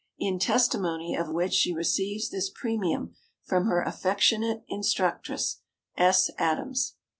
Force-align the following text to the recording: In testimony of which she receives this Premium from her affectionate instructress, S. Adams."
In 0.17 0.39
testimony 0.39 1.15
of 1.15 1.29
which 1.29 1.53
she 1.53 1.75
receives 1.75 2.31
this 2.31 2.49
Premium 2.49 3.13
from 3.43 3.65
her 3.67 3.83
affectionate 3.83 4.63
instructress, 4.67 5.61
S. 5.95 6.31
Adams." 6.39 6.95